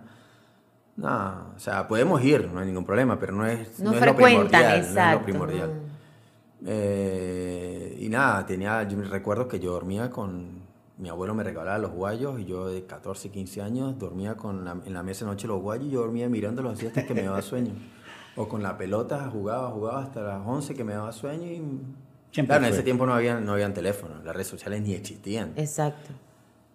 [0.97, 4.01] no, o sea, podemos ir, no hay ningún problema, pero no es, No es lo
[4.13, 4.15] frecuentan,
[4.49, 5.71] primordial, no es exacto, lo primordial.
[6.65, 10.65] Eh, y nada, tenía, yo me recuerdo que yo dormía con,
[10.97, 14.77] mi abuelo me regalaba los guayos y yo de 14, 15 años dormía con la-
[14.83, 17.21] en la mesa de noche los guayos y yo dormía mirándolos así hasta que me
[17.21, 17.73] daba sueño.
[18.35, 21.61] O con la pelota jugaba, jugaba hasta las 11 que me daba sueño y...
[22.31, 25.53] Siempre claro, en ese tiempo no había, no habían teléfonos, las redes sociales ni existían.
[25.55, 26.09] Exacto.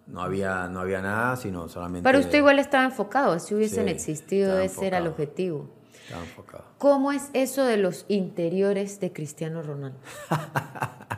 [0.07, 2.03] No había, no había nada, sino solamente...
[2.07, 3.39] Pero usted igual estaba enfocado.
[3.39, 5.69] Si hubiesen Sí, existido, ese era el objetivo.
[6.03, 6.65] Estaba enfocado.
[6.77, 9.97] ¿Cómo es eso de los interiores de Cristiano Ronaldo?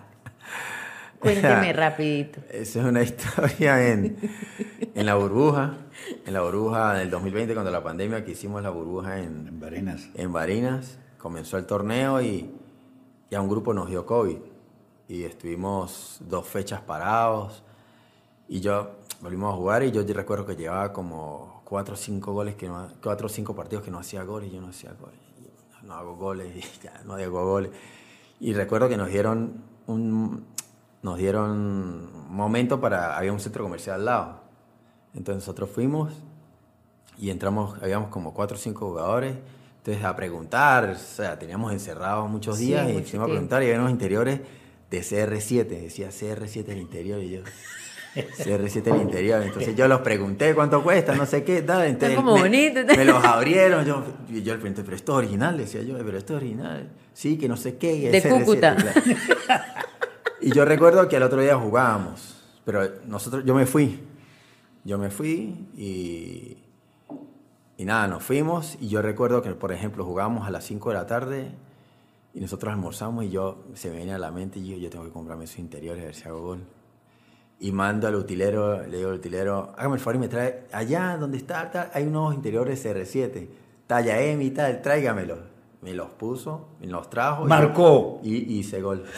[1.20, 2.42] Cuénteme rapidito.
[2.52, 4.18] Esa es una historia en,
[4.94, 5.74] en la burbuja,
[6.26, 10.08] en la burbuja del 2020, cuando la pandemia, que hicimos la burbuja en, En Barinas.
[10.14, 12.52] en Barinas, comenzó el torneo y,
[13.32, 14.38] y a un grupo nos dio COVID.
[15.08, 17.64] Y estuvimos dos fechas parados.
[18.48, 22.56] Y yo volvimos a jugar y yo recuerdo que llevaba como cuatro o cinco goles,
[22.56, 25.20] que no, cuatro o cinco partidos que no hacía goles y yo no hacía goles.
[25.42, 27.72] Yo no hago goles y ya no hago goles.
[28.40, 30.46] Y recuerdo que nos dieron un,
[31.02, 34.42] nos dieron momento para, había un centro comercial al lado.
[35.14, 36.14] Entonces nosotros fuimos
[37.18, 39.36] y entramos, habíamos como cuatro o cinco jugadores.
[39.78, 43.62] Entonces a preguntar, o sea, teníamos encerrados muchos Sí, días y mucho fuimos a preguntar
[43.64, 44.42] y había unos interiores
[44.90, 47.42] de CR7, decía CR7 el interior y yo...
[48.16, 52.36] CR7 el interior, entonces yo los pregunté cuánto cuesta, no sé qué, tal, entonces como
[52.36, 52.80] me, bonito.
[52.96, 56.34] me los abrieron, yo, yo le pregunté, pero esto es original, decía yo, pero esto
[56.34, 58.78] es original, sí, que no sé qué, De es CR7, Cúcuta.
[60.42, 64.00] Y yo recuerdo que al otro día jugábamos, pero nosotros, yo me fui,
[64.84, 66.58] yo me fui y,
[67.78, 68.78] y nada, nos fuimos.
[68.80, 71.52] Y yo recuerdo que, por ejemplo, jugábamos a las 5 de la tarde
[72.34, 75.06] y nosotros almorzamos y yo, se me viene a la mente y yo, yo tengo
[75.06, 76.60] que comprarme esos interiores a ver si hago gol.
[77.60, 81.16] Y mando al utilero, le digo al utilero, hágame el favor y me trae, allá
[81.18, 83.48] donde está, tal, hay unos interiores CR7,
[83.88, 85.40] talla M y tal, tráigamelos.
[85.82, 87.46] Me los puso, me los trajo.
[87.46, 88.20] y- Marcó.
[88.24, 89.04] Y, y hice gol.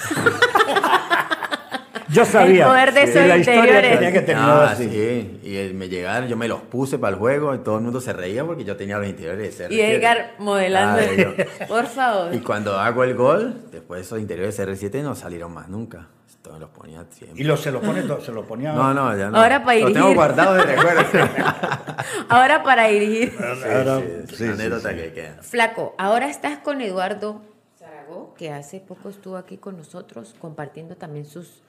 [2.09, 3.91] Yo sabía El poder de esos la historia interiores.
[3.99, 4.89] tenía que terminar Ah, así.
[4.89, 5.39] sí.
[5.43, 7.99] Y él- me llegaron, yo me los puse para el juego y todo el mundo
[7.99, 9.71] se reía porque yo tenía los interiores de CR7.
[9.73, 11.01] Y Edgar modelando.
[11.01, 11.33] Ah, yo-
[11.67, 12.33] Por favor.
[12.33, 16.07] Y cuando hago el gol, después esos interiores de CR7 no salieron más nunca.
[16.47, 17.41] Esto me los ponía siempre.
[17.41, 18.73] Y lo, se lo pone, to- se lo ponía.
[18.73, 19.37] No, no, ya no.
[19.37, 20.15] Ahora para Los tengo dirigir.
[20.15, 21.01] guardados de recuerdo.
[22.29, 23.33] Ahora para dirigir.
[23.41, 24.95] Ahora- sí, sí, anécdota sí.
[24.95, 25.41] que queda.
[25.43, 27.41] Flaco, ahora estás con Eduardo
[27.77, 31.61] Zaragoza, que hace poco estuvo aquí con nosotros compartiendo también sus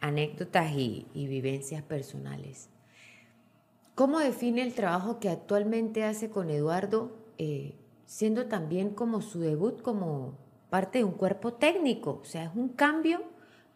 [0.00, 2.68] anécdotas y, y vivencias personales.
[3.94, 7.74] ¿Cómo define el trabajo que actualmente hace con Eduardo, eh,
[8.06, 10.38] siendo también como su debut como
[10.70, 12.20] parte de un cuerpo técnico?
[12.22, 13.22] O sea, es un cambio,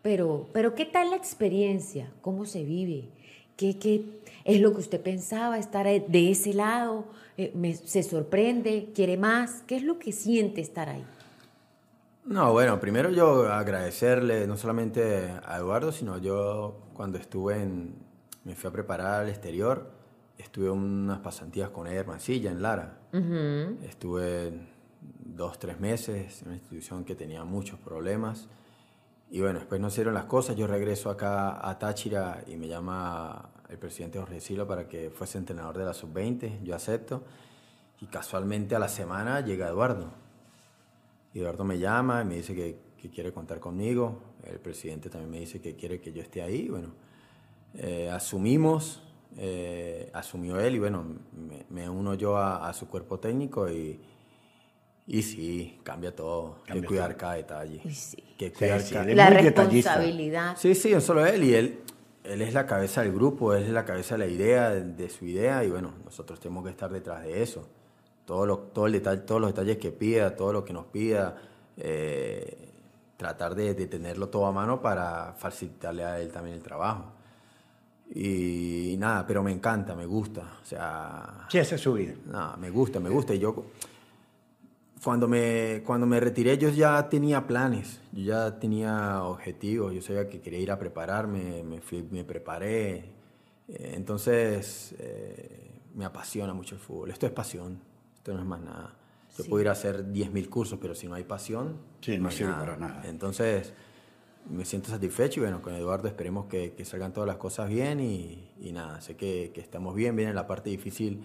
[0.07, 2.09] pero, pero ¿qué tal la experiencia?
[2.21, 3.09] ¿Cómo se vive?
[3.57, 4.05] ¿Qué, qué
[4.45, 7.07] es lo que usted pensaba estar de ese lado?
[7.37, 8.92] Eh, me- ¿Se sorprende?
[8.95, 9.64] ¿Quiere más?
[9.66, 11.05] ¿Qué es lo que siente estar ahí?
[12.25, 17.92] No, bueno, primero yo agradecerle no solamente a Eduardo, sino yo cuando estuve en,
[18.45, 19.90] me fui a preparar al exterior,
[20.38, 23.01] estuve unas pasantías con Eder Mancilla en Lara.
[23.83, 24.53] Estuve
[25.25, 28.49] dos, tres meses en una institución que tenía muchos problemas.
[29.37, 32.68] Y bueno, después no se dieron las cosas, yo regreso acá a Táchira y me
[32.68, 37.22] llama el presidente Jorge Silva para que fuese entrenador de la sub-20, yo acepto.
[38.01, 40.11] Y casualmente a la semana llega Eduardo.
[41.35, 44.22] Eduardo me llama y me dice que, que quiere contar conmigo.
[44.42, 46.70] El presidente también me dice que quiere que yo esté ahí.
[46.70, 46.94] Bueno,
[47.75, 49.03] eh, asumimos,
[49.37, 54.01] eh, asumió él y bueno, me, me uno yo a, a su cuerpo técnico y,
[55.07, 56.57] y sí, cambia todo.
[56.66, 57.19] Cambia que cuidar todo.
[57.19, 57.81] cada detalle.
[57.92, 58.23] Sí.
[58.38, 60.57] Que cuidar sí, cada- es La responsabilidad.
[60.59, 61.81] Sí, sí, no solo él, y él,
[62.25, 65.09] él es la cabeza del grupo, él es la cabeza de la idea, de, de
[65.09, 67.66] su idea, y bueno, nosotros tenemos que estar detrás de eso.
[68.25, 71.37] Todo lo, todo el detalle, todos los detalles que pida, todo lo que nos pida,
[71.77, 72.69] eh,
[73.16, 77.12] tratar de, de tenerlo todo a mano para facilitarle a él también el trabajo.
[78.14, 82.14] Y, nada, pero me encanta, me gusta, o sea, Sí, esa es su vida.
[82.27, 83.35] no, me gusta, me gusta.
[83.35, 83.64] Y yo,
[85.07, 90.29] cuando me, cuando me retiré, yo ya tenía planes, yo ya tenía objetivos, yo sabía
[90.29, 93.05] que quería ir a prepararme, me, fui, me preparé.
[93.69, 97.12] Eh, entonces, eh, me apasiona mucho el fútbol.
[97.12, 97.79] Esto es pasión,
[98.16, 98.97] esto no es más nada.
[99.38, 99.49] Yo Sí.
[99.49, 102.77] puedo ir a hacer 10.000 cursos, pero si no hay pasión, Sí, no sirve para
[102.77, 103.03] nada.
[103.07, 103.75] Entonces,
[104.51, 108.01] me siento satisfecho y bueno, con Eduardo esperemos que, que salgan todas las cosas bien
[108.01, 111.21] y, y nada, sé que, que estamos bien, viene la parte difícil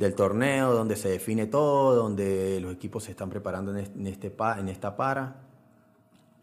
[0.00, 4.06] del torneo, donde se define todo, donde los equipos se están preparando en, es- en
[4.06, 5.42] este, en esta para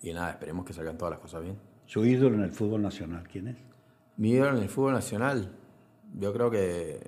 [0.02, 1.58] y nada, esperemos que salgan todas las cosas bien.
[1.88, 3.58] Su ídolo en el fútbol nacional, ¿quién es?
[4.18, 5.52] Mi ídolo en el fútbol nacional,
[6.20, 7.00] yo creo que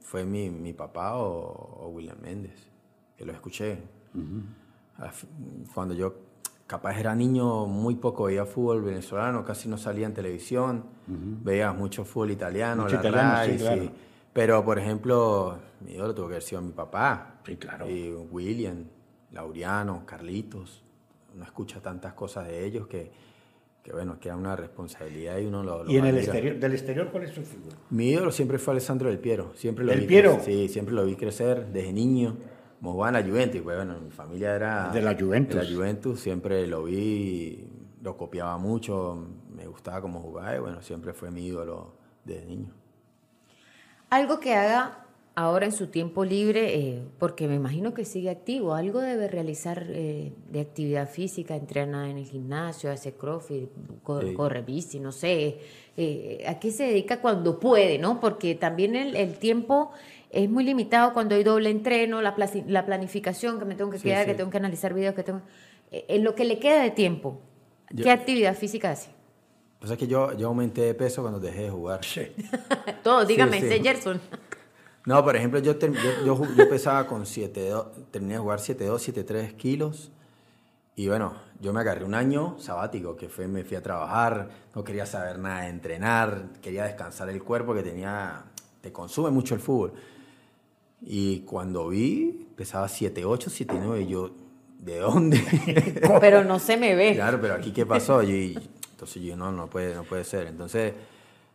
[0.00, 2.68] fue mi, mi papá o, o William Méndez,
[3.16, 3.78] que lo escuché.
[5.74, 6.14] Cuando yo
[6.66, 12.04] capaz era niño, muy poco veía fútbol venezolano, casi no salía en televisión, veía mucho
[12.04, 13.82] fútbol italiano, Mucho la italiano, RAI, sí, claro.
[14.32, 17.40] Pero, por ejemplo, mi ídolo tuvo que haber sido mi papá.
[17.44, 17.88] Sí, claro.
[17.88, 18.84] Y William,
[19.32, 20.82] Laureano, Carlitos.
[21.34, 23.10] Uno escucha tantas cosas de ellos que,
[23.82, 26.72] que bueno, que era una responsabilidad y uno lo, lo Y en el exterior, del
[26.72, 27.76] exterior, ¿cuál es su figura?
[27.90, 29.52] Mi ídolo siempre fue Alessandro Del Piero.
[29.54, 30.34] Siempre lo ¿Del vi Piero?
[30.34, 30.54] crecer.
[30.54, 32.36] Sí, siempre lo vi crecer desde niño.
[32.84, 34.90] En la Juventus, pues bueno, mi familia era...
[34.90, 35.56] De la Juventus.
[35.60, 37.64] De la Juventus, siempre lo vi,
[38.02, 39.24] lo copiaba mucho,
[39.54, 42.74] me gustaba como jugaba y bueno, siempre fue mi ídolo desde niño.
[44.12, 48.74] Algo que haga ahora en su tiempo libre, eh, porque me imagino que sigue activo,
[48.74, 53.70] algo debe realizar eh, de actividad física, entrena en el gimnasio, hace crossfit,
[54.02, 55.60] corre, corre bici, no sé,
[55.96, 58.20] eh, a qué se dedica cuando puede, ¿no?
[58.20, 59.92] Porque también el, el, tiempo
[60.30, 62.36] es muy limitado cuando hay doble entreno, la,
[62.66, 65.40] la planificación, que me tengo que quedar, que tengo que analizar videos, que tengo...
[65.90, 67.40] en lo que le queda de tiempo,
[67.96, 69.21] ¿qué actividad física hace?
[69.82, 72.04] Pues es que yo, yo aumenté de peso cuando dejé de jugar.
[72.04, 72.28] Sí.
[73.02, 74.20] Todo, dígame, sí, Gerson.
[75.04, 75.76] No, por ejemplo, yo,
[76.24, 80.12] yo, yo, pesaba con 7,2, terminé de jugar 7,2, 7,3 kilos.
[80.94, 84.84] Y bueno, yo me agarré un año sabático, que fue, me fui a trabajar, no
[84.84, 88.44] quería saber nada de entrenar, quería descansar el cuerpo que tenía,
[88.80, 89.94] te consume mucho el fútbol.
[91.00, 94.30] Y cuando vi, pesaba 7,8, 7,9, y yo,
[94.78, 95.42] ¿de dónde?
[96.20, 97.14] pero no se me ve.
[97.16, 98.22] Claro, pero aquí qué pasó.
[98.22, 98.56] Y,
[99.02, 100.46] entonces yo, no, no puede, no puede ser.
[100.46, 100.94] Entonces,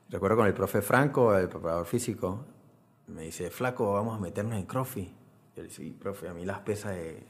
[0.09, 2.43] recuerdo con el profe Franco, el preparador físico,
[3.07, 5.07] me dice, flaco, vamos a meternos en crossfit.
[5.55, 7.23] Yo le dije, sí, profe, a mí las pesas de,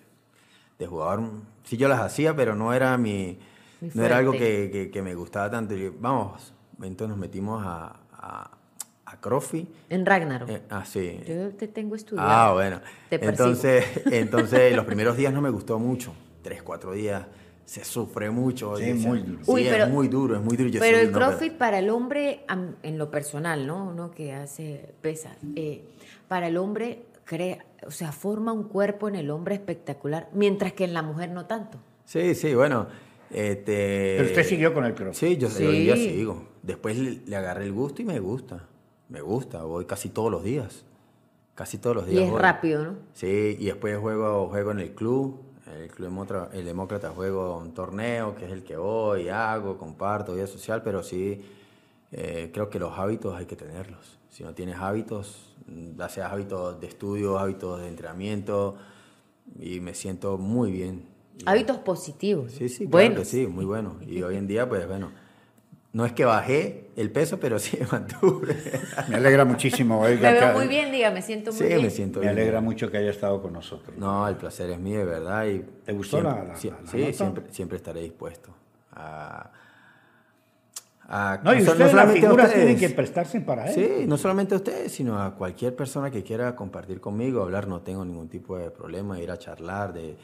[0.80, 1.22] de, jugador,
[1.64, 3.38] sí yo las hacía, pero no era mi,
[3.94, 5.76] no era algo que, que, me gustaba tanto.
[5.76, 6.52] Y vamos,
[6.82, 8.58] entonces nos metimos a, a,
[9.06, 9.70] a crossfit.
[9.88, 10.50] En Ragnarok.
[10.50, 11.22] Eh, ah, sí.
[11.28, 12.28] Yo te tengo estudiado.
[12.28, 12.82] Ah, bueno.
[13.12, 16.12] entonces, entonces los primeros días no me gustó mucho.
[16.42, 17.28] Tres, cuatro días
[17.68, 18.78] se sufre mucho.
[18.78, 19.44] Sí, muy duro.
[19.44, 20.70] Sí, es muy duro, es muy duro.
[20.80, 22.46] pero el CrossFit para el hombre,
[22.82, 23.90] en lo personal, ¿no?
[23.90, 25.84] Uno que hace pesas, eh,
[26.30, 30.86] para el hombre crea, o sea, forma un cuerpo en el hombre espectacular, mientras que
[30.86, 31.78] en la mujer no tanto.
[32.06, 32.88] Sí, sí, bueno.
[33.30, 35.30] Este, pero usted siguió con el CrossFit.
[35.32, 35.66] Sí, yo sí.
[35.66, 36.48] hoy día sigo.
[36.64, 38.66] Después le, agarré el gusto y me gusta.
[39.10, 40.86] Me gusta, voy casi todos los días.
[41.54, 42.24] Casi todos los días.
[42.24, 42.96] Y es rápido, ¿no?
[43.12, 48.36] Sí, y después juego, juego en el club el Club el Demócrata juego un torneo,
[48.36, 51.42] que es el que voy, hago, comparto, vida social, pero sí
[52.12, 54.18] eh, creo que los hábitos hay que tenerlos.
[54.30, 55.56] Si no tienes hábitos,
[55.98, 58.78] ya sea hábitos de estudio, hábitos de entrenamiento,
[59.60, 61.06] y me siento muy bien.
[61.46, 62.52] Hábitos positivos.
[62.52, 63.24] Sí, sí, bueno.
[63.24, 63.98] sí, muy bueno.
[64.06, 65.12] Y hoy en día, pues bueno,
[65.94, 68.56] no es que bajé el peso, pero sí me mantuve.
[69.08, 70.02] Me alegra muchísimo.
[70.04, 71.82] me veo muy bien, diga, me siento muy sí, bien.
[71.82, 73.98] me siento Me alegra mucho que haya estado con nosotros.
[73.98, 75.46] No, el placer es mío, de verdad.
[75.46, 78.54] Y ¿Te gustó siempre, la, la, Sí, la siempre, siempre, estaré dispuesto
[78.92, 79.52] a...
[81.04, 83.74] a no, y ustedes, no las figuras tienen que prestarse para él.
[83.74, 87.82] Sí, no solamente a ustedes, sino a cualquier persona que quiera compartir conmigo, hablar, no
[87.82, 90.16] tengo ningún tipo de problema, ir a charlar, de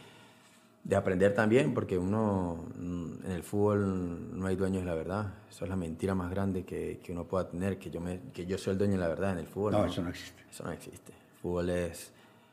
[0.83, 5.33] de aprender también, porque uno mm, en el fútbol no hay dueños de la verdad.
[5.49, 8.45] Eso es la mentira más grande que, que uno pueda tener, que yo, me, que
[8.45, 9.73] yo soy el dueño de la verdad en el fútbol.
[9.73, 10.43] No, eso no existe.
[10.51, 11.11] Eso no existe.
[11.11, 12.11] El fútbol es,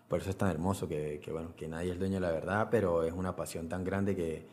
[0.09, 2.69] por eso es tan hermoso, que, que, bueno, que nadie es dueño de la verdad,
[2.71, 4.45] pero es una pasión tan grande que,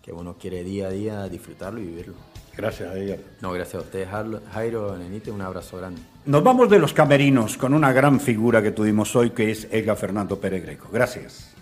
[0.00, 2.14] que uno quiere día a día disfrutarlo y vivirlo.
[2.56, 3.22] Gracias, Jairo.
[3.42, 4.08] No, gracias a ustedes,
[4.52, 6.00] Jairo, Nenite, un abrazo grande.
[6.24, 9.96] Nos vamos de los camerinos con una gran figura que tuvimos hoy, que es Edgar
[9.96, 10.88] Fernando Pérez Greco.
[10.90, 11.55] Gracias.